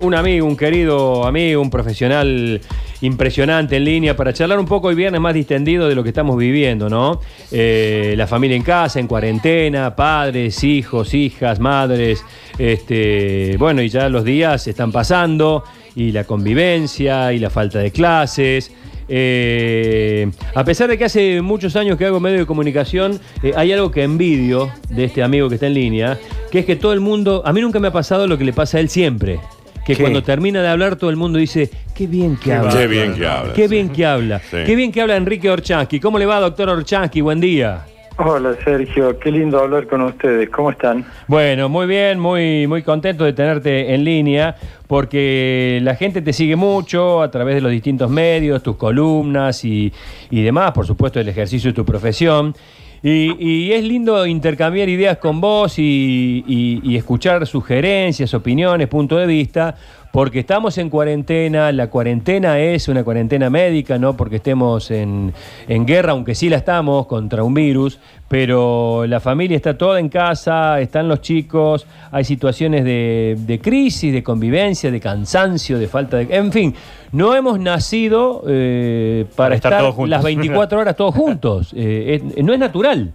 [0.00, 2.60] Un amigo, un querido amigo, un profesional
[3.00, 6.36] impresionante en línea para charlar un poco hoy viernes más distendido de lo que estamos
[6.36, 7.20] viviendo, ¿no?
[7.50, 12.24] Eh, la familia en casa, en cuarentena, padres, hijos, hijas, madres,
[12.60, 15.64] este, bueno, y ya los días están pasando,
[15.96, 18.70] y la convivencia, y la falta de clases.
[19.08, 23.72] Eh, a pesar de que hace muchos años que hago medio de comunicación, eh, hay
[23.72, 26.20] algo que envidio de este amigo que está en línea,
[26.52, 28.52] que es que todo el mundo, a mí nunca me ha pasado lo que le
[28.52, 29.40] pasa a él siempre
[29.88, 30.02] que ¿Qué?
[30.02, 32.70] cuando termina de hablar todo el mundo dice, qué bien que habla.
[32.70, 33.52] Qué bien que habla.
[33.54, 34.38] Qué bien que habla.
[34.38, 34.58] Sí.
[34.66, 35.98] Qué bien que habla Enrique Orchansky.
[35.98, 37.22] ¿Cómo le va, doctor Orchansky?
[37.22, 37.86] Buen día.
[38.18, 40.50] Hola Sergio, qué lindo hablar con ustedes.
[40.50, 41.06] ¿Cómo están?
[41.26, 44.56] Bueno, muy bien, muy, muy contento de tenerte en línea,
[44.86, 49.90] porque la gente te sigue mucho a través de los distintos medios, tus columnas y,
[50.30, 52.54] y demás, por supuesto, el ejercicio de tu profesión.
[53.02, 59.20] Y, y es lindo intercambiar ideas con vos y, y- y escuchar sugerencias, opiniones, puntos
[59.20, 59.76] de vista,
[60.12, 65.34] porque estamos en cuarentena, la cuarentena es una cuarentena médica, no porque estemos en,
[65.68, 70.08] en guerra, aunque sí la estamos contra un virus, pero la familia está toda en
[70.08, 76.16] casa, están los chicos, hay situaciones de, de crisis, de convivencia, de cansancio, de falta
[76.16, 76.34] de...
[76.34, 76.74] En fin,
[77.12, 80.10] no hemos nacido eh, para, Para estar estar, todos juntos.
[80.10, 81.74] las 24 horas todos juntos.
[81.80, 83.12] Eh, no es natural,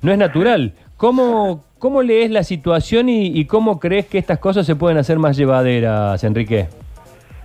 [0.00, 0.74] no es natural.
[0.96, 5.18] ¿Cómo, cómo lees la situación y, y cómo crees que estas cosas se pueden hacer
[5.18, 6.68] más llevaderas, Enrique?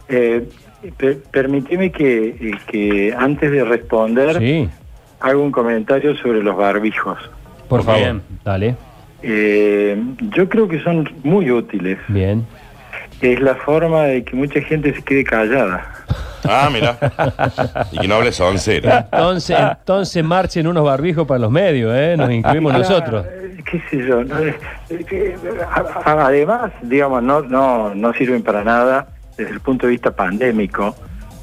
[0.09, 0.47] Eh,
[0.95, 4.69] per- permitime que, eh, que antes de responder Sí,
[5.21, 7.17] haga un comentario sobre los barbijos.
[7.67, 7.99] por favor.
[7.99, 8.21] bien.
[8.45, 8.75] Dale,
[9.23, 9.99] Eh,
[10.35, 11.97] yo creo que son muy útiles.
[12.07, 12.45] bien.
[13.19, 15.83] Es la forma de que mucha gente se quede callada.
[16.47, 16.95] Ah, mira.
[17.91, 19.09] Y que no hables oncera.
[19.11, 22.13] Entonces, entonces marchen unos barbijos para los medios, ¿eh?
[22.15, 23.25] Nos incluimos nosotros.
[23.69, 24.23] ¿Qué sé yo?
[24.23, 24.35] no,
[26.05, 30.95] Además, digamos, no, no, no sirven para nada desde el punto de vista pandémico,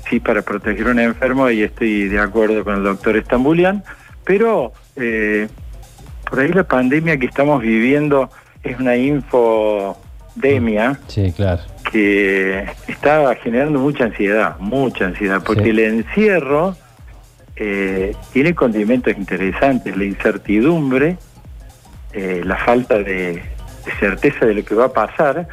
[0.08, 3.83] sí para proteger a un enfermo y estoy de acuerdo con el doctor Estambulian,
[4.25, 5.49] pero eh,
[6.28, 8.31] por ahí la pandemia que estamos viviendo
[8.62, 11.62] es una infodemia Sí, claro.
[11.93, 15.70] que está generando mucha ansiedad, mucha ansiedad, porque Sí.
[15.70, 16.76] el encierro
[17.56, 21.19] eh, tiene condimentos interesantes, la incertidumbre,
[22.14, 23.42] eh, la falta de,
[23.84, 25.48] de certeza de lo que va a pasar.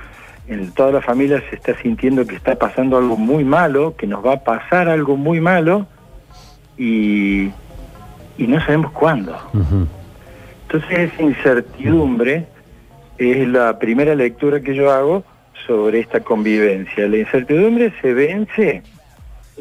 [0.47, 4.25] En toda la familia se está sintiendo que está pasando algo muy malo, que nos
[4.25, 5.87] va a pasar algo muy malo
[6.77, 7.51] y,
[8.37, 9.37] y no sabemos cuándo.
[10.63, 12.47] Entonces esa incertidumbre
[13.17, 15.23] es la primera lectura que yo hago
[15.67, 17.07] sobre esta convivencia.
[17.07, 18.83] La incertidumbre se vence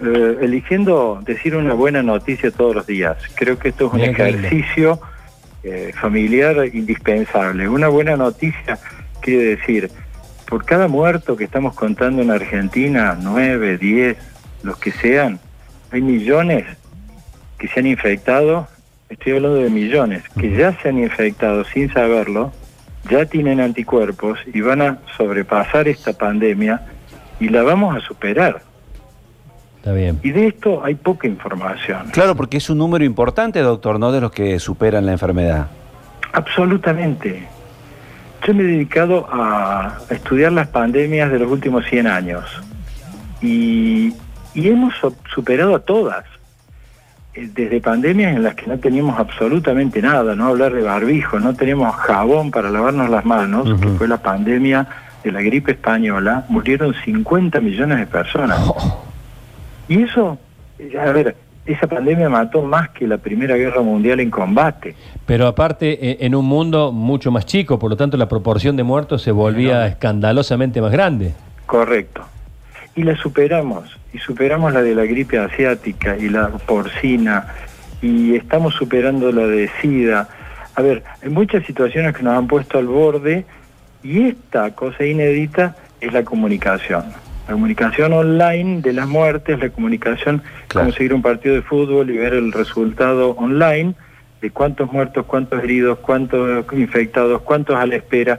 [0.03, 3.19] eh, eligiendo decir una buena noticia todos los días.
[3.35, 5.01] Creo que esto es un ejercicio
[5.63, 7.69] eh, familiar indispensable.
[7.69, 8.79] Una buena noticia
[9.21, 9.91] quiere decir,
[10.49, 14.17] por cada muerto que estamos contando en Argentina, nueve, diez,
[14.63, 15.39] los que sean,
[15.93, 16.67] hay millones
[17.59, 18.69] que se han infectado,
[19.09, 22.53] estoy hablando de millones, que ya se han infectado sin saberlo,
[23.09, 26.87] ya tienen anticuerpos y van a sobrepasar esta pandemia
[27.39, 28.63] y la vamos a superar.
[29.81, 30.21] Está bien.
[30.23, 32.11] Y de esto hay poca información.
[32.13, 34.13] Claro, porque es un número importante, doctor, ¿no?
[34.13, 35.69] De los que superan la enfermedad.
[36.35, 37.49] Absolutamente.
[38.47, 42.45] Yo me he dedicado a estudiar las pandemias de los últimos 100 años
[43.41, 44.15] y,
[44.55, 44.93] y hemos
[45.35, 46.25] superado a todas.
[47.33, 51.55] Eh, Desde pandemias en las que no teníamos absolutamente nada, no hablar de barbijo, no
[51.55, 54.87] teníamos jabón para lavarnos las manos, que fue la pandemia
[55.25, 58.59] de la gripe española, murieron 50 millones de personas.
[59.91, 60.39] Y eso,
[60.79, 61.35] eh, a ver,
[61.67, 64.95] esa pandemia mató más que la Primera Guerra Mundial en combate.
[65.27, 68.85] Pero aparte, e- en un mundo mucho más chico, por lo tanto la proporción de
[68.85, 71.35] muertos se volvía escandalosamente más grande.
[71.67, 72.23] Correcto.
[72.95, 77.49] Y la superamos, y superamos la de la gripe asiática y la porcina,
[78.01, 80.29] y estamos superando la de SIDA.
[80.77, 83.45] A ver, hay muchas situaciones que nos han puesto al borde,
[84.05, 87.03] y esta cosa inédita es la comunicación.
[87.51, 90.87] La comunicación online de las muertes, la comunicación, Claro.
[90.87, 93.95] como seguir un partido de fútbol y ver el resultado online
[94.41, 98.39] de cuántos muertos, cuántos heridos, cuántos infectados, cuántos a la espera.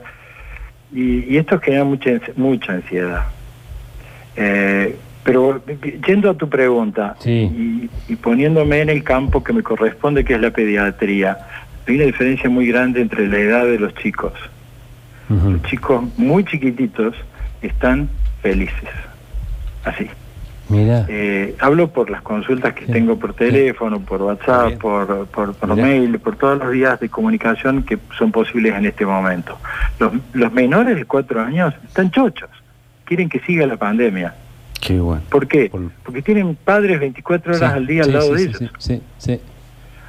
[0.93, 3.23] Y, y esto genera mucha, mucha ansiedad.
[4.37, 5.61] Eh, pero
[6.07, 7.29] yendo a tu pregunta Sí.
[8.07, 11.37] y, y poniéndome en el campo que me corresponde, que es la pediatría,
[11.85, 14.31] hay una diferencia muy grande entre la edad de los chicos.
[15.29, 17.13] Los chicos muy chiquititos
[17.61, 18.09] están
[18.41, 18.89] felices.
[19.83, 20.07] Así.
[20.69, 21.05] Mira.
[21.09, 22.91] Eh, hablo por las consultas que Sí.
[22.93, 24.79] tengo por teléfono, por WhatsApp, Bien.
[24.79, 29.05] por, por, por mail, por todos los días de comunicación que son posibles en este
[29.05, 29.57] momento.
[29.99, 32.49] Los, los menores de cuatro años están chochos.
[33.03, 34.33] quieren que siga la pandemia.
[34.79, 35.21] Qué bueno.
[35.29, 35.69] ¿Por qué?
[35.69, 39.41] Por- Porque tienen padres 24 horas Sí, al día al lado de ellos, sí, sí.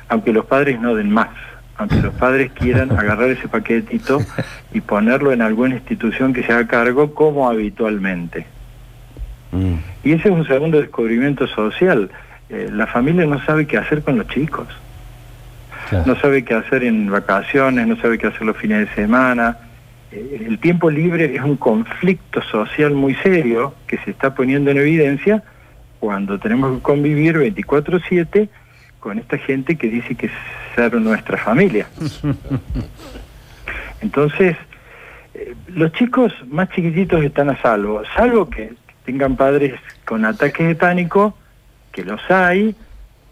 [0.09, 1.29] aunque los padres no den más,
[1.77, 4.21] aunque los padres quieran agarrar ese paquetito
[4.73, 8.47] y ponerlo en alguna institución que se haga cargo como habitualmente.
[9.53, 9.75] Mm.
[10.05, 12.11] Y ese es un segundo descubrimiento social.
[12.49, 14.67] Eh, la familia no sabe qué hacer con los chicos.
[15.89, 16.05] claro.
[16.07, 19.59] no sabe qué hacer en vacaciones, no sabe qué hacer los fines de semana.
[20.11, 24.79] Eh, El tiempo libre es un conflicto social muy serio que se está poniendo en
[24.79, 25.43] evidencia
[26.01, 28.49] cuando tenemos que convivir 24/7
[28.99, 30.31] con esta gente que dice que
[30.75, 31.87] ser nuestra familia.
[34.01, 34.57] Entonces,
[35.35, 38.73] eh, los chicos más chiquititos están a salvo, salvo que
[39.05, 39.75] tengan padres
[40.05, 41.37] con ataques de pánico,
[41.93, 42.75] que los hay,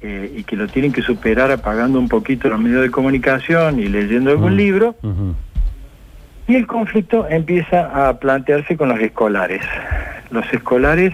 [0.03, 3.89] eh, y que lo tienen que superar apagando un poquito los medios de comunicación y
[3.89, 4.57] leyendo algún Mm.
[4.57, 4.97] libro,
[6.49, 9.63] y el conflicto empieza a plantearse con los escolares.
[10.31, 11.13] Los escolares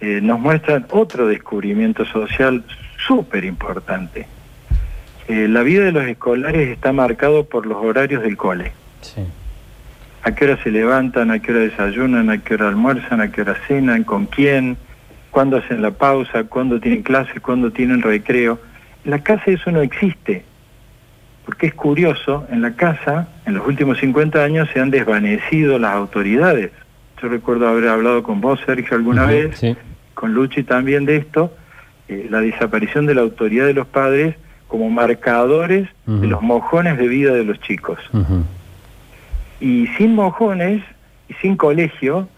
[0.00, 2.64] eh, nos muestran otro descubrimiento social
[3.06, 4.26] súper importante.
[5.30, 8.72] Eh, la vida de los escolares está marcado por los horarios del cole.
[9.00, 9.22] Sí.
[10.22, 13.40] a qué hora se levantan, a qué hora desayunan, a qué hora almuerzan, a qué
[13.40, 14.76] hora cenan, con quién,
[15.30, 18.58] cuándo hacen la pausa, cuándo tienen clases, cuándo tienen recreo.
[19.04, 20.44] En la casa eso no existe,
[21.46, 25.94] porque es curioso, en la casa, en los últimos 50 años se han desvanecido las
[25.94, 26.70] autoridades.
[27.22, 29.74] Yo recuerdo haber hablado con vos, Sergio, alguna vez, Sí.
[30.12, 31.56] con Luchi también de esto,
[32.08, 34.34] eh, la desaparición de la autoridad de los padres
[34.70, 37.98] como marcadores de los mojones de vida de los chicos.
[39.60, 40.82] Y sin mojones
[41.28, 42.28] y sin colegio,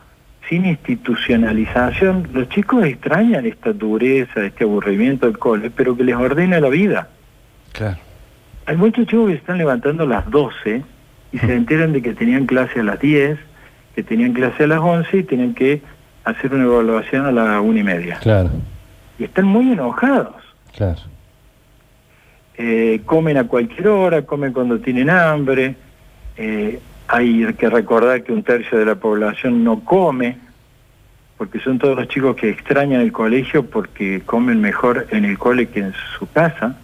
[0.49, 6.59] sin institucionalización, los chicos extrañan esta dureza, este aburrimiento del cole, pero que les ordena
[6.59, 7.09] la vida.
[7.73, 7.99] Claro.
[8.67, 10.83] Hay muchos chicos que se están levantando a las 12
[11.33, 13.39] y se enteran de que tenían clase a las 10,
[13.95, 15.83] que tenían clase a las 11 y tenían que
[16.25, 18.19] hacer una evaluación a la una y media.
[18.21, 18.51] Claro,
[19.19, 20.35] Y están muy enojados.
[20.75, 21.01] claro.
[22.57, 25.75] Eh, comen a cualquier hora, comen cuando tienen hambre.
[26.37, 26.79] Eh,
[27.09, 30.37] hay que recordar que un tercio de la población no come,
[31.39, 35.69] porque son todos los chicos que extrañan el colegio porque comen mejor en el cole
[35.69, 36.77] que en su casa.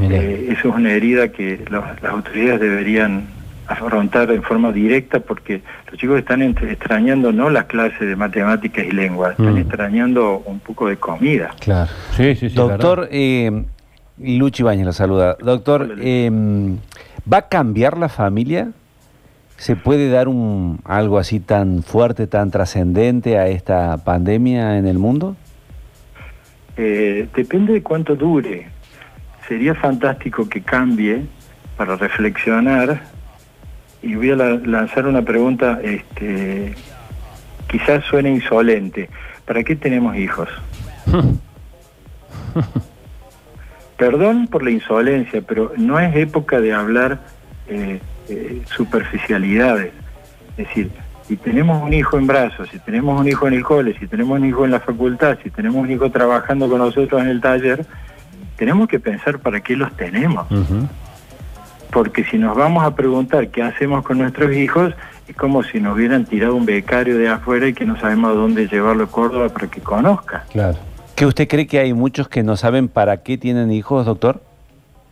[0.00, 3.26] Eh, eso es una herida que los- las autoridades deberían
[3.72, 8.84] afrontar en forma directa porque los chicos están entre- extrañando no las clases de matemáticas
[8.86, 9.58] y lengua, están Mm.
[9.58, 11.50] extrañando un poco de comida.
[11.60, 11.90] Claro.
[12.16, 12.54] Sí, sí, sí.
[12.54, 13.64] Doctor, eh,
[14.18, 15.36] Luchi Bañez lo saluda.
[15.40, 16.30] Doctor, eh,
[17.32, 18.70] ¿va a cambiar la familia?
[19.56, 24.98] ¿Se puede dar un algo así tan fuerte, tan trascendente a esta pandemia en el
[24.98, 25.36] mundo?
[26.76, 28.66] Eh, depende de cuánto dure.
[29.48, 31.22] Sería fantástico que cambie
[31.76, 33.02] para reflexionar
[34.02, 36.74] y voy a la- lanzar una pregunta, este,
[37.68, 39.08] quizás suene insolente.
[39.46, 40.48] ¿Para qué tenemos hijos?
[43.96, 47.20] Perdón por la insolencia, pero no es época de hablar
[47.68, 49.92] eh, eh, superficialidades.
[50.56, 50.90] Es decir,
[51.28, 54.38] si tenemos un hijo en brazos, si tenemos un hijo en el cole, si tenemos
[54.38, 57.86] un hijo en la facultad, si tenemos un hijo trabajando con nosotros en el taller,
[58.56, 60.46] tenemos que pensar para qué los tenemos.
[61.92, 64.94] Porque si nos vamos a preguntar qué hacemos con nuestros hijos,
[65.28, 68.34] es como si nos hubieran tirado un becario de afuera y que no sabemos a
[68.34, 70.44] dónde llevarlo a Córdoba para que conozca.
[70.50, 70.78] Claro.
[71.14, 74.40] ¿Que usted cree que hay muchos que no saben para qué tienen hijos, doctor?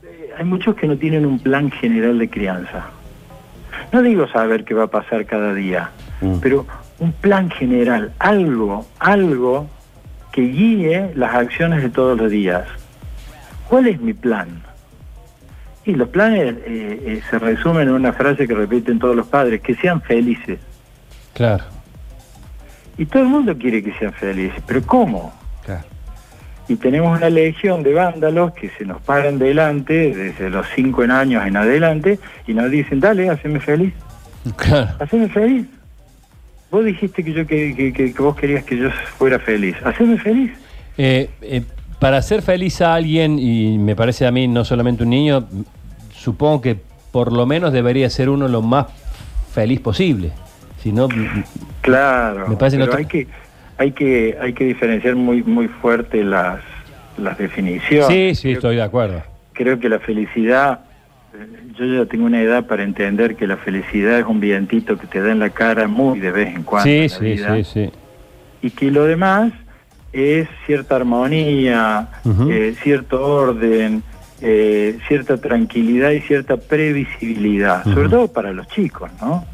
[0.03, 2.87] Eh, Hay muchos que no tienen un plan general de crianza.
[3.93, 5.91] No digo saber qué va a pasar cada día,
[6.23, 6.37] Mm.
[6.41, 6.67] pero
[6.99, 9.67] un plan general, algo, algo
[10.33, 12.65] que guíe las acciones de todos los días.
[13.69, 14.63] ¿Cuál es mi plan?
[15.85, 19.61] Y los planes eh, eh, se resumen en una frase que repiten todos los padres,
[19.63, 20.59] que sean felices.
[21.35, 21.65] Claro.
[22.99, 25.33] Y todo el mundo quiere que sean felices, pero ¿cómo?
[25.65, 25.85] Claro.
[26.69, 31.11] Y tenemos una legión de vándalos que se nos paran delante desde los cinco en
[31.11, 33.93] años en adelante y nos dicen, dale, haceme feliz,
[34.57, 34.89] Claro.
[35.01, 35.67] haceme feliz.
[36.71, 40.19] Vos dijiste que yo que, que- que- que vos querías que yo fuera feliz, haceme
[40.19, 40.53] feliz.
[40.99, 41.65] Eh, eh,
[42.01, 45.47] para hacer feliz a alguien, y me parece a mí no solamente un niño,
[46.13, 46.77] supongo que
[47.13, 48.87] por lo menos debería ser uno lo más
[49.53, 50.33] feliz posible.
[50.83, 51.09] Si no,
[51.83, 53.27] Claro, Me parece pero hay que
[53.79, 56.61] hay que hay que diferenciar muy muy fuerte las
[57.19, 58.07] las definiciones.
[58.07, 59.23] sí, sí, Creo- estoy de acuerdo.
[59.53, 60.81] creo que la felicidad,
[61.35, 65.07] eh, yo ya tengo una edad para entender que la felicidad es un vientito que
[65.07, 66.85] te da en la cara muy de vez en cuando.
[66.89, 67.91] Sí, en sí, vida, sí, sí.
[68.63, 69.53] Y que lo demás
[70.13, 72.09] es cierta armonía,
[72.49, 74.03] eh, cierto orden,
[74.41, 79.45] eh, cierta tranquilidad y cierta previsibilidad, sobre todo para los chicos, ¿no?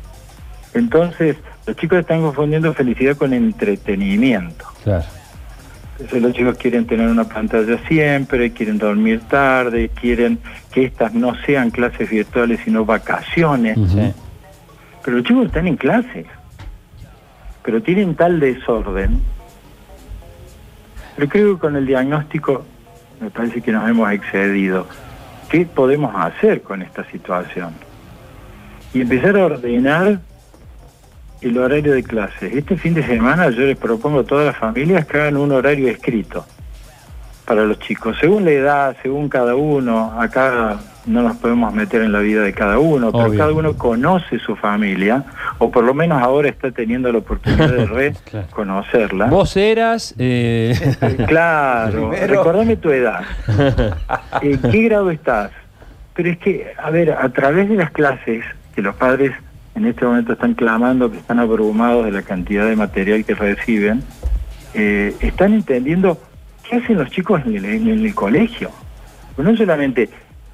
[0.74, 1.36] Entonces,
[1.66, 4.66] Los chicos están confundiendo felicidad con entretenimiento.
[4.84, 5.04] Claro.
[5.98, 10.38] Entonces los chicos quieren tener una pantalla siempre, quieren dormir tarde, quieren
[10.70, 13.78] que estas no sean clases virtuales sino vacaciones.
[15.04, 16.26] Pero los chicos están en clases.
[17.64, 19.20] Pero tienen tal desorden.
[21.16, 22.64] Pero creo que con el diagnóstico
[23.20, 24.86] me parece que nos hemos excedido.
[25.48, 27.72] ¿Qué podemos hacer con esta situación?
[28.92, 30.20] Y empezar a ordenar
[31.40, 32.54] el horario de clases.
[32.54, 35.88] Este fin de semana yo les propongo a todas las familias que hagan un horario
[35.88, 36.46] escrito
[37.44, 40.20] para los chicos, según la edad, según cada uno.
[40.20, 44.38] Acá no nos podemos meter en la vida de cada uno, pero cada uno conoce
[44.40, 45.24] su familia,
[45.58, 47.86] o por lo menos ahora está teniendo la oportunidad de
[48.32, 49.26] reconocerla.
[49.26, 50.14] Vos eras.
[50.18, 50.74] eh,
[51.28, 52.26] Claro, Primero.
[52.34, 53.20] recordame tu edad.
[54.42, 55.50] ¿En qué grado estás?
[56.14, 58.44] Pero es que, a ver, a través de las clases,
[58.74, 59.32] que los padres
[59.74, 64.02] en este momento están clamando, que están abrumados de la cantidad de material que reciben,
[64.74, 66.18] eh, están entendiendo
[66.68, 68.70] qué hacen los chicos en el, en el colegio.
[69.34, 70.08] Pues no solamente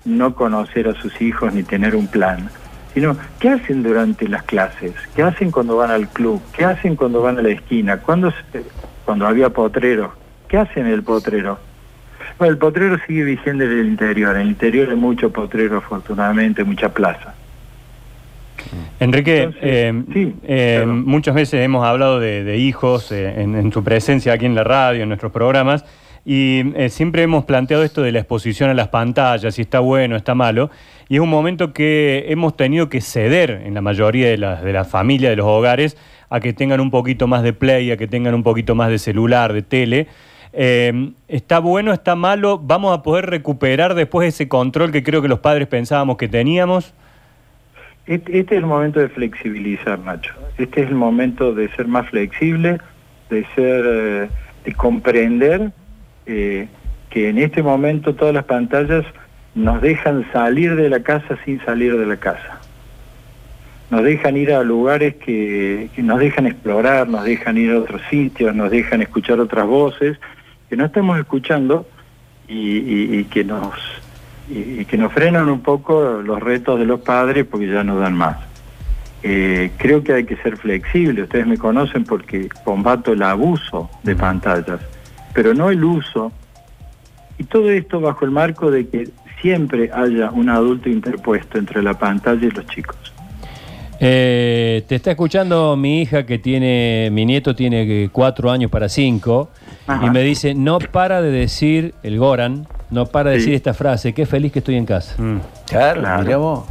[0.05, 2.49] no conocer a sus hijos ni tener un plan,
[2.95, 7.23] sino qué hacen durante las clases, qué hacen cuando van al club, qué hacen cuando
[7.23, 8.65] van a la esquina, cuando, se-
[9.05, 10.13] cuando había potrero,
[10.49, 11.59] qué hacen en el potrero.
[12.39, 16.65] Bueno, el potrero sigue vigente en el interior, en el interior hay mucho potrero afortunadamente,
[16.65, 17.35] mucha plaza.
[19.01, 20.93] Enrique, Entonces, eh, sí, eh, claro.
[20.95, 24.63] muchas veces hemos hablado de, de hijos eh, en, en tu presencia aquí en la
[24.65, 25.85] radio, en nuestros programas,
[26.25, 30.17] y eh, siempre hemos planteado esto de la exposición a las pantallas, si está bueno,
[30.17, 30.71] está malo,
[31.09, 34.73] y es un momento que hemos tenido que ceder en la mayoría de las de
[34.73, 35.97] las familias, de los hogares,
[36.31, 38.99] a que tengan un poquito más de play, a que tengan un poquito más de
[38.99, 40.07] celular, de tele.
[40.53, 42.59] Eh, ¿Está bueno, está malo?
[42.59, 46.95] ¿Vamos a poder recuperar después ese control que creo que los padres pensábamos que teníamos?
[48.07, 50.35] Este, este es el momento de flexibilizar, Nacho.
[50.59, 52.79] Este es el momento de ser más flexible,
[53.31, 54.29] de ser, eh,
[54.65, 55.73] de comprender
[56.27, 56.69] eh,
[57.11, 59.05] que en este momento todas las pantallas
[59.55, 62.59] nos dejan salir de la casa sin salir de la casa.
[63.91, 68.01] Nos dejan ir a lugares que, que nos dejan explorar, nos dejan ir a otros
[68.09, 70.19] sitios, nos dejan escuchar otras voces
[70.71, 71.87] que no estamos escuchando
[72.49, 73.75] y, y- y que nos
[74.51, 78.15] y, que nos frenan un poco los retos de los padres porque ya no dan
[78.15, 78.37] más.
[79.23, 81.23] Eh, creo que hay que ser flexible.
[81.23, 84.81] Ustedes me conocen porque combato el abuso de pantallas,
[85.35, 86.33] pero no el uso.
[87.39, 89.09] Y todo esto bajo el marco de que
[89.41, 92.97] siempre haya un adulto interpuesto entre la pantalla y los chicos.
[94.05, 97.09] eh, te está escuchando mi hija que tiene.
[97.13, 99.51] Mi nieto tiene eh, cuatro años para cinco.
[99.87, 100.07] Ajá.
[100.07, 103.41] Y me dice: No para de decir el Goran, no para de Sí.
[103.47, 104.13] decir esta frase.
[104.13, 105.15] Qué feliz que estoy en casa.
[105.23, 105.39] Mm.
[105.69, 106.23] Claro, Claro.
[106.25, 106.65] mirá vos.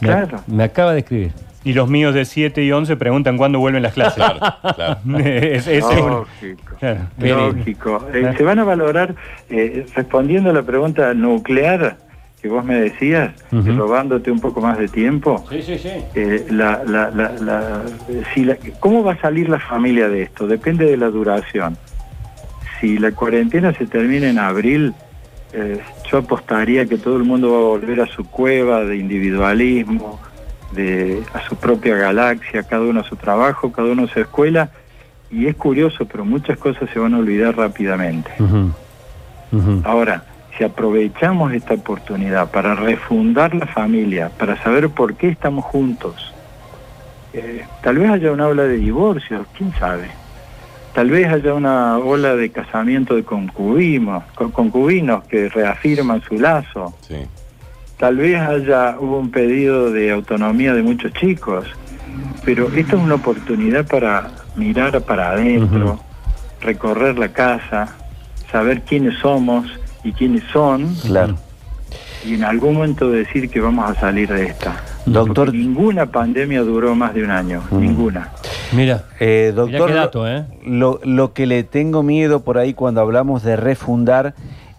[0.00, 0.40] Me- Claro.
[0.46, 1.32] Me, acaba de escribir.
[1.64, 4.22] Y los míos de 7 y 11 preguntan cuándo vuelven las clases.
[4.22, 4.40] Claro,
[4.76, 4.98] claro.
[5.18, 6.76] Es- Lógico.
[6.78, 7.00] claro.
[8.12, 9.14] Eh, se van a valorar,
[9.48, 11.96] eh, respondiendo a la pregunta nuclear
[12.42, 15.88] que vos me decías, y robándote un poco más de tiempo, Sí, sí, sí.
[16.14, 17.82] eh, la, la, la, la-
[18.34, 20.46] si la- ¿cómo va a salir la familia de esto?
[20.46, 21.78] Depende de la duración.
[22.80, 24.92] Si la cuarentena se termina en abril,
[25.54, 25.78] eh,
[26.12, 30.20] yo apostaría que todo el mundo va a volver a su cueva de individualismo,
[30.74, 34.70] de, a su propia galaxia, cada uno a su trabajo, cada uno a su escuela.
[35.30, 38.30] Y es curioso, pero muchas cosas se van a olvidar rápidamente.
[39.84, 40.24] Ahora,
[40.56, 46.32] si aprovechamos esta oportunidad para refundar la familia, para saber por qué estamos juntos,
[47.32, 50.08] eh, tal vez haya una ola de divorcios, quién sabe.
[50.92, 56.94] Tal vez haya una ola de casamiento de concubinos, con concubinos que reafirman su lazo.
[57.00, 57.16] Sí.
[57.98, 61.64] Tal vez haya hubo un pedido de autonomía de muchos chicos,
[62.44, 66.00] pero esta es una oportunidad para mirar para adentro,
[66.60, 67.88] recorrer la casa,
[68.50, 69.66] saber quiénes somos
[70.02, 71.36] y quiénes son, Claro.
[72.24, 74.76] y en algún momento decir que vamos a salir de esta.
[75.06, 77.80] Doctor, Porque ninguna pandemia duró más de un año, Mm.
[77.80, 78.30] ninguna.
[78.72, 79.04] Mira.
[79.20, 80.44] eh, doctor, qué dato, ¿eh?
[80.66, 84.34] lo, lo que le tengo miedo por ahí cuando hablamos de refundar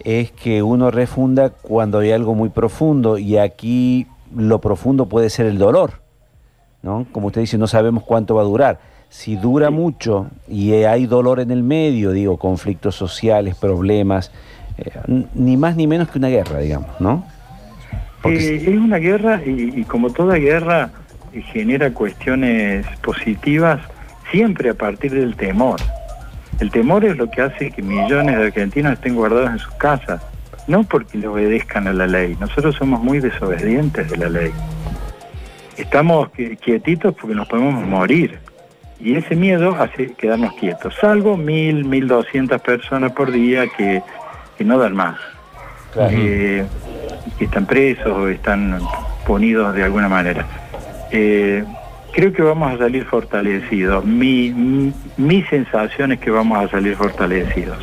[0.06, 5.46] es que uno refunda cuando hay algo muy profundo y aquí lo profundo puede ser
[5.46, 5.94] el dolor,
[6.80, 7.06] ¿no?
[7.10, 8.78] Como usted dice, no sabemos cuánto va a durar.
[9.08, 14.30] Si dura mucho y hay dolor en el medio, digo, conflictos sociales, problemas,
[14.78, 14.92] eh,
[15.34, 17.24] ni más ni menos que una guerra, digamos, ¿no?
[18.26, 20.90] Eh, es una guerra y, y como toda guerra
[21.32, 23.80] eh, genera cuestiones positivas
[24.30, 25.80] siempre a partir del temor.
[26.60, 30.22] El temor es lo que hace que millones de argentinos estén guardados en sus casas,
[30.66, 32.36] no porque le obedezcan a la ley.
[32.40, 34.52] Nosotros somos muy desobedientes de la ley.
[35.76, 38.38] Estamos qui- quietitos porque nos podemos morir.
[38.98, 44.02] Y ese miedo hace quedarnos quietos, salvo mil, mil doscientas personas por día que,
[44.56, 45.18] que no dan más,
[46.10, 46.64] eh,
[47.38, 48.80] que están presos o están
[49.26, 50.46] ponidos de alguna manera.
[51.10, 51.62] Eh,
[52.12, 54.04] creo que vamos a salir fortalecidos.
[54.04, 57.76] Mi, mi, mi sensación es que vamos a salir fortalecidos.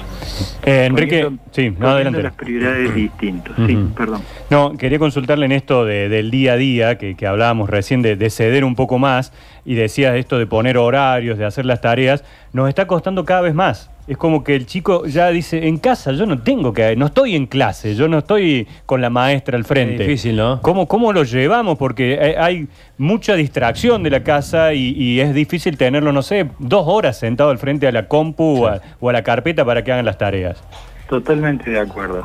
[0.65, 2.24] Eh, Enrique, sí, no, adelante.
[2.24, 3.53] las prioridades distintas.
[3.68, 4.22] Sí, perdón.
[4.50, 8.15] No, quería consultarle en esto de- del día a día, que, que hablábamos recién de,
[8.15, 9.34] de ceder un poco más,
[9.65, 13.53] y decías esto de poner horarios, de hacer las tareas, nos está costando cada vez
[13.53, 13.89] más.
[14.05, 17.36] Es como que el chico ya dice, en casa yo no tengo que, no estoy
[17.36, 19.95] en clase, yo no estoy con la maestra al frente.
[19.95, 20.62] Es difícil, ¿no?
[20.62, 21.77] ¿Cómo, ¿Cómo lo llevamos?
[21.77, 22.67] Porque hay, hay
[22.98, 27.50] mucha distracción de la casa y, y es difícil tenerlo, no sé, dos horas sentado
[27.50, 30.17] al frente a la compu o, a, o a la carpeta para que hagan las
[30.17, 30.62] tareas.
[31.07, 32.24] Totalmente de acuerdo.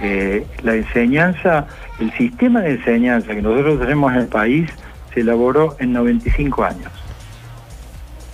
[0.00, 1.66] Eh, la enseñanza,
[2.00, 4.70] el sistema de enseñanza que nosotros tenemos en el país
[5.12, 6.92] se elaboró en 95 años.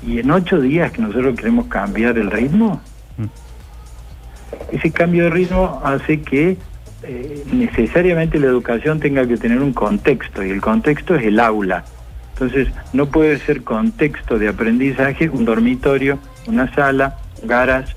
[0.06, 2.80] Y en ocho días que nosotros queremos cambiar el ritmo,
[4.70, 6.56] ese cambio de ritmo hace que
[7.02, 11.84] eh, necesariamente la educación tenga que tener un contexto y el contexto es el aula.
[12.34, 17.94] Entonces no puede ser contexto de aprendizaje un dormitorio, una sala, un garage,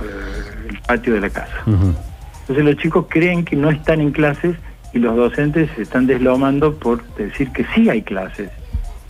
[0.00, 1.62] eh, el patio de la casa.
[1.66, 4.56] Entonces los chicos creen que no están en clases
[4.92, 8.50] y los docentes se están deslomando por decir que sí hay clases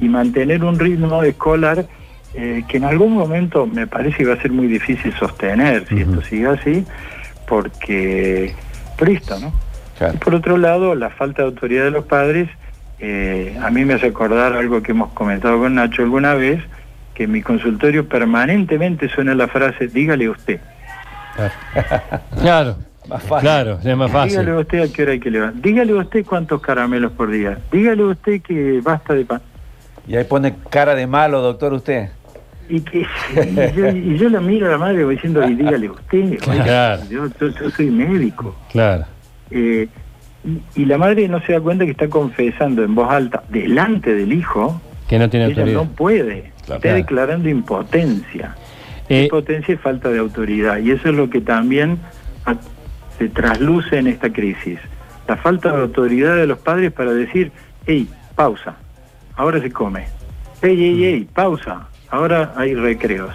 [0.00, 1.86] y mantener un ritmo escolar
[2.34, 6.00] eh, que en algún momento me parece que va a ser muy difícil sostener si
[6.00, 6.84] esto sigue así,
[7.46, 8.54] porque
[8.96, 9.52] por esto, ¿no?
[9.98, 10.14] Claro.
[10.14, 12.48] Y por otro lado, la falta de autoridad de los padres,
[12.98, 16.62] eh, a mí me hace acordar algo que hemos comentado con Nacho alguna vez,
[17.14, 20.60] que en mi consultorio permanentemente suena la frase, dígale usted.
[22.40, 22.76] Claro,
[23.08, 23.48] Más fácil.
[23.48, 24.30] claro, es más fácil.
[24.40, 25.62] Dígale usted a qué hora hay que levantar.
[25.62, 27.58] Dígale usted cuántos caramelos por día.
[27.70, 29.40] Dígale usted que basta de pan.
[30.06, 32.10] Y ahí pone cara de malo, doctor, usted.
[32.68, 33.06] Y que y
[33.76, 36.38] yo, y yo la miro a la madre diciendo, y dígale usted.
[36.38, 37.02] Claro.
[37.10, 38.54] yo, yo- yo soy médico.
[38.70, 39.04] Claro.
[39.50, 39.88] Eh,
[40.44, 44.14] y, y la madre no se da cuenta que está confesando en voz alta delante
[44.14, 45.82] del hijo Que no tiene ella autoridad.
[45.82, 46.52] no puede.
[46.64, 46.76] Claro.
[46.82, 48.56] Está declarando impotencia.
[49.08, 50.78] Eh, Impotencia y falta de autoridad.
[50.78, 51.98] Y eso es lo que también
[53.18, 54.78] se trasluce en esta crisis.
[55.28, 57.52] La falta de autoridad de los padres para decir,
[57.86, 58.76] hey, pausa,
[59.36, 60.06] ahora se come.
[60.62, 63.34] Hey, hey, hey, pausa, ahora hay recreos.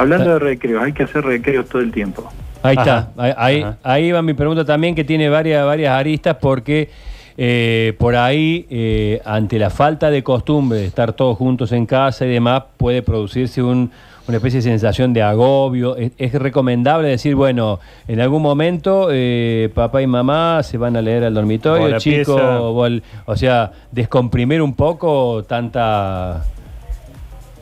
[0.00, 2.28] Hablando de recreos, hay que hacer recreos todo el tiempo.
[2.64, 2.98] Ahí Ajá.
[3.10, 3.76] está, ahí, ahí, Ajá.
[3.84, 6.90] ahí va mi pregunta también, que tiene varias, varias aristas, porque
[7.36, 12.26] eh, por ahí, eh, ante la falta de costumbre de estar todos juntos en casa
[12.26, 13.92] y demás, puede producirse un-
[14.26, 15.96] una especie de sensación de agobio.
[15.96, 21.00] Es, es recomendable decir, bueno, en algún momento eh, papá y mamá se van a
[21.02, 22.34] leer al dormitorio, chico,
[23.24, 26.44] o sea, descomprimir un poco tanta...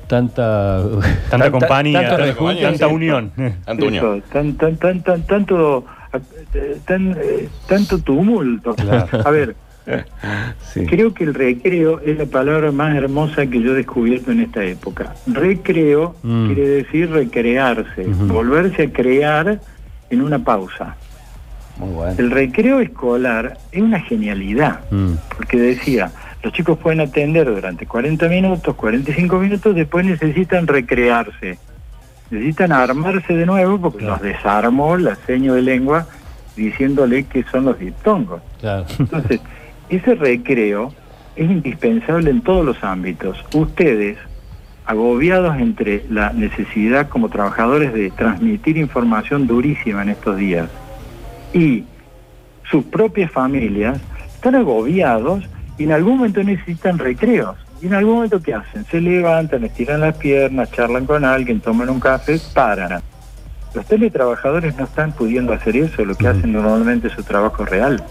[0.06, 0.82] Tanta,
[1.30, 3.32] Tanta compañía, tanto tanta, tanta unión.
[3.66, 4.14] Antonio.
[4.16, 5.84] Eso, tan, tan, tan, tan, tanto,
[6.54, 8.74] eh, tan, eh, tanto tumulto.
[9.24, 9.56] A ver,
[10.72, 10.84] Sí.
[10.84, 14.64] Creo que el recreo es la palabra más hermosa que yo he descubierto en esta
[14.64, 15.14] época.
[15.28, 16.46] Recreo Mm.
[16.46, 19.60] quiere decir recrearse, volverse a crear
[20.10, 20.96] en una pausa.
[21.78, 22.14] Muy bueno.
[22.18, 25.12] El recreo escolar es una genialidad, Mm.
[25.36, 26.10] porque decía,
[26.42, 31.58] los chicos pueden atender durante 40 minutos, 45 minutos, después necesitan recrearse.
[32.30, 36.06] Necesitan armarse de nuevo porque los desarmó la seño de lengua
[36.56, 38.42] diciéndole que son los diptongos.
[38.60, 38.86] Claro.
[38.98, 39.40] Entonces,
[39.88, 40.92] ese recreo
[41.36, 43.44] es indispensable en todos los ámbitos.
[43.54, 44.18] Ustedes,
[44.86, 50.68] agobiados entre la necesidad como trabajadores de transmitir información durísima en estos días
[51.52, 51.84] y
[52.70, 54.00] sus propias familias,
[54.34, 55.44] están agobiados
[55.78, 57.56] y en algún momento necesitan recreos.
[57.82, 58.84] ¿Y en algún momento qué hacen?
[58.86, 63.02] Se levantan, estiran las piernas, charlan con alguien, toman un café, paran.
[63.74, 68.02] Los teletrabajadores no están pudiendo hacer eso, lo que hacen normalmente es su trabajo real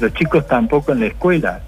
[0.00, 1.60] los chicos tampoco en la escuela.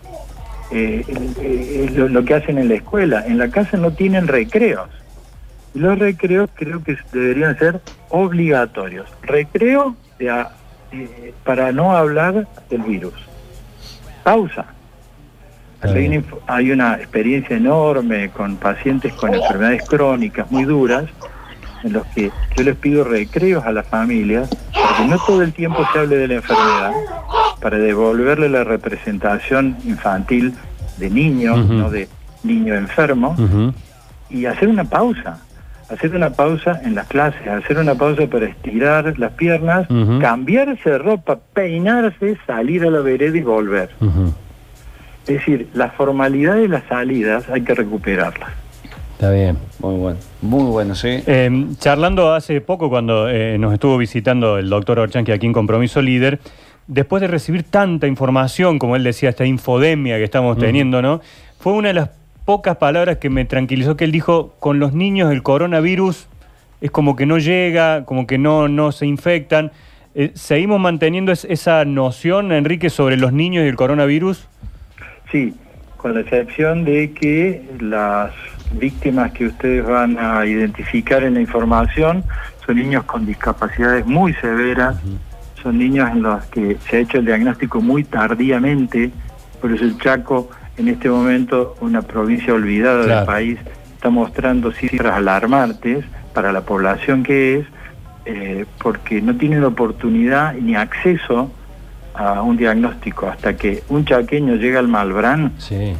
[0.72, 1.04] Eh,
[1.40, 4.88] eh, lo, lo que hacen en la escuela, en la casa no tienen recreos.
[5.72, 9.08] Los recreos creo que deberían ser obligatorios.
[9.22, 10.50] Recreo de a-
[10.90, 13.14] eh, para no hablar del virus.
[14.24, 14.64] Pausa.
[16.46, 21.04] Hay una, hay experiencia enorme con pacientes con enfermedades crónicas muy duras
[21.82, 25.52] en los que yo les pido recreos a las familias para que no todo el
[25.52, 26.92] tiempo se hable de la enfermedad,
[27.60, 30.54] para devolverle la representación infantil
[30.96, 31.72] de niño, Ujú.
[31.74, 32.08] no de
[32.42, 33.36] niño enfermo,
[34.30, 35.38] y hacer una pausa.
[35.90, 39.86] Hacer una pausa en las clases, hacer una pausa para estirar las piernas,
[40.18, 43.90] cambiarse de ropa, peinarse, salir a la vereda y volver.
[45.26, 48.50] Es decir, la formalidad de las salidas hay que recuperarlas.
[49.12, 49.56] Está bien.
[49.80, 50.18] Muy bueno.
[50.42, 51.22] Muy bueno, sí.
[51.26, 56.02] Eh, charlando hace poco, cuando eh, nos estuvo visitando el doctor Orchanqui aquí en Compromiso
[56.02, 56.40] Líder,
[56.86, 61.20] después de recibir tanta información, como él decía, esta infodemia que estamos teniendo, ¿no?
[61.58, 62.10] Fue una de las
[62.44, 66.26] pocas palabras que me tranquilizó que él dijo, con los niños el coronavirus
[66.82, 69.72] es como que no llega, como que no, no se infectan.
[70.14, 74.46] Eh, ¿Seguimos manteniendo es- esa noción, Enrique, sobre los niños y el coronavirus?
[75.34, 75.52] Sí,
[75.96, 78.30] con la excepción de que las
[78.78, 82.22] víctimas que ustedes van a identificar en la información
[82.64, 84.94] son niños con discapacidades muy severas,
[85.60, 89.10] son niños en los que se ha hecho el diagnóstico muy tardíamente,
[89.60, 93.16] por eso el Chaco en este momento, una provincia olvidada Claro.
[93.18, 93.58] del país,
[93.96, 97.66] está mostrando cifras alarmantes para la población que es,
[98.26, 101.50] eh, porque no tienen oportunidad ni acceso
[102.14, 105.92] a un diagnóstico hasta que un chaqueño llega al Malbrán Sí,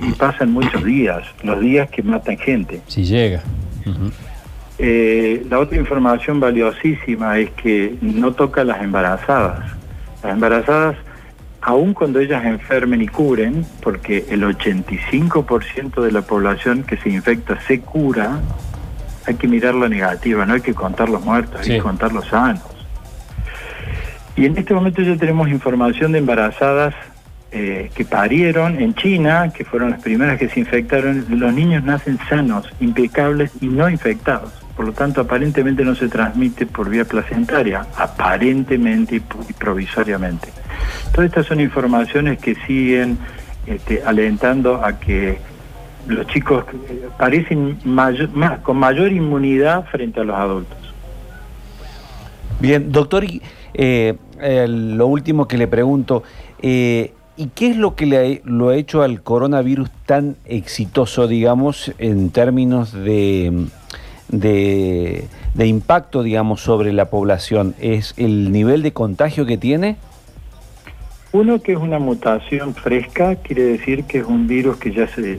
[0.00, 2.80] y pasan muchos días, los días que matan gente.
[2.86, 3.42] si llega.
[4.78, 9.60] Eh, la otra información valiosísima es que no toca a las embarazadas.
[10.22, 10.96] Las embarazadas,
[11.62, 17.60] aun cuando ellas enfermen y curen, porque el 85% de la población que se infecta
[17.66, 18.38] se cura,
[19.26, 21.72] hay que mirar la negativa, no hay que contar los muertos, Sí.
[21.72, 22.62] hay que contar los sanos.
[24.38, 26.94] Y en este momento ya tenemos información de embarazadas
[27.50, 31.24] eh, que parieron en China, que fueron las primeras que se infectaron.
[31.28, 34.52] Los niños nacen sanos, impecables y no infectados.
[34.76, 40.50] Por lo tanto, aparentemente no se transmite por vía placentaria, aparentemente y provisoriamente.
[41.12, 43.18] Todas estas son informaciones que siguen
[43.66, 45.38] este, alentando a que
[46.06, 48.14] los chicos eh, parecen más-
[48.62, 50.78] con mayor inmunidad frente a los adultos.
[52.60, 53.24] Bien, doctor,
[53.74, 56.22] eh, lo último que le pregunto,
[56.62, 61.26] eh, ¿y qué es lo que le ha, lo ha hecho al coronavirus tan exitoso,
[61.28, 63.66] digamos, en términos de,
[64.28, 67.74] de, de impacto, digamos, sobre la población?
[67.80, 69.96] ¿Es el nivel de contagio que tiene?
[71.30, 75.38] Uno que es una mutación fresca, quiere decir que es un virus que ya se,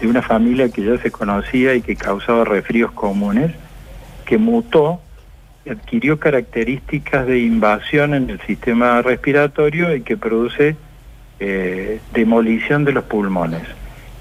[0.00, 3.52] de una familia que ya se conocía y que causaba resfríos comunes,
[4.24, 5.00] que mutó,
[5.70, 10.76] adquirió características de invasión en el sistema respiratorio y que produce
[11.40, 13.62] eh, demolición de los pulmones.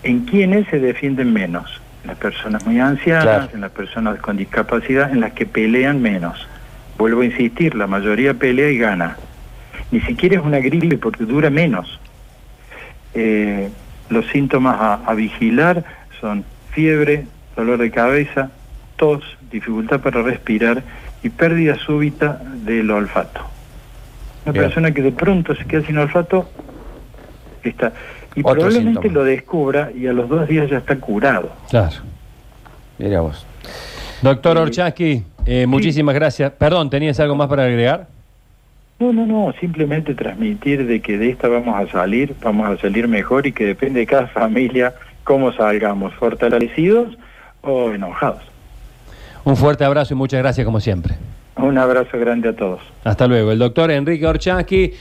[0.04, 1.82] ¿En quiénes se defienden menos?
[2.04, 3.50] En las personas muy ancianas, Claro.
[3.54, 6.48] en las personas con discapacidad, en las que pelean menos.
[6.98, 9.18] Vuelvo a insistir, la mayoría pelea y gana
[9.92, 12.00] ni siquiera es una gripe porque dura menos.
[13.14, 13.70] Eh,
[14.10, 15.84] los síntomas a, a vigilar
[16.20, 18.52] son fiebre, dolor de cabeza,
[18.98, 20.84] tos, dificultad para respirar
[21.24, 23.42] y pérdida súbita del olfato.
[24.46, 24.66] Una Bien.
[24.66, 26.50] persona que de pronto se queda sin olfato
[27.64, 27.92] está
[28.36, 29.14] y Otro probablemente síntoma.
[29.16, 31.52] lo descubra y a los dos días ya está curado.
[31.70, 31.96] Claro.
[33.00, 33.46] Mira vos.
[34.22, 34.64] Doctor Sí.
[34.64, 36.52] Orchansky, eh, muchísimas gracias.
[36.54, 38.08] Perdón, ¿tenías algo más para agregar?
[39.00, 43.08] No, no, no, simplemente transmitir de que de esta vamos a salir, vamos a salir
[43.08, 47.16] mejor y que depende de cada familia cómo salgamos, fortalecidos
[47.62, 48.42] o enojados.
[49.48, 51.16] Un fuerte abrazo y muchas gracias como siempre.
[51.56, 52.82] Un abrazo grande a todos.
[53.06, 53.54] Hasta luego.
[53.54, 54.92] El doctor Enrique Orchansky.